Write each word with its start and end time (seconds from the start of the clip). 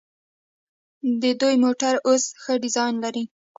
د 1.21 1.23
دوی 1.41 1.55
موټرې 1.63 2.03
اوس 2.07 2.23
ښه 2.41 2.53
ډیزاین 2.63 2.95
لري. 3.03 3.23